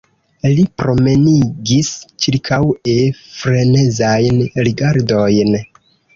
Li 0.51 0.61
promenigis 0.83 1.91
ĉirkaŭe 2.25 2.97
frenezajn 3.35 4.43
rigardojn. 4.71 5.55